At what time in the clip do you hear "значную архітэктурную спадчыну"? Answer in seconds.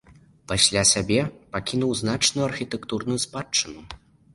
2.03-3.91